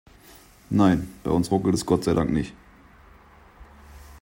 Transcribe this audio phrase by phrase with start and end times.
[0.71, 2.55] Nein, bei uns ruckelt es Gott sei Dank nicht.